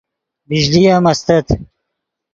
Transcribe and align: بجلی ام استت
بجلی 0.49 0.81
ام 0.95 1.05
استت 1.11 1.47